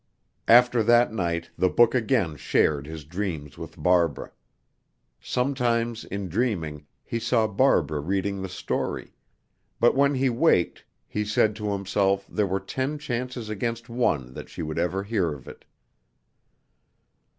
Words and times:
After 0.47 0.81
that 0.81 1.13
night 1.13 1.51
the 1.59 1.69
book 1.69 1.93
again 1.93 2.35
shared 2.35 2.87
his 2.87 3.03
dreams 3.05 3.55
with 3.59 3.77
Barbara. 3.83 4.31
Sometimes 5.19 6.05
in 6.05 6.27
dreaming, 6.27 6.87
he 7.03 7.19
saw 7.19 7.45
Barbara 7.45 7.99
reading 7.99 8.41
the 8.41 8.49
story; 8.49 9.13
but 9.79 9.93
when 9.95 10.15
he 10.15 10.27
waked, 10.27 10.85
he 11.07 11.23
said 11.23 11.55
to 11.57 11.71
himself 11.73 12.25
there 12.27 12.47
were 12.47 12.59
ten 12.59 12.97
chances 12.97 13.47
against 13.47 13.89
one 13.89 14.33
that 14.33 14.49
she 14.49 14.63
would 14.63 14.79
ever 14.79 15.03
hear 15.03 15.33
of 15.35 15.47
it. 15.47 15.65